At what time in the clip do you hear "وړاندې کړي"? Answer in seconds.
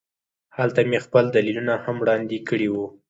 1.99-2.67